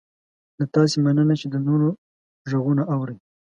له 0.59 0.65
تاسې 0.75 0.97
مننه 1.05 1.33
چې 1.41 1.47
د 1.53 1.55
نورو 1.67 1.89
غږونه 2.49 2.83
اورئ 2.93 3.17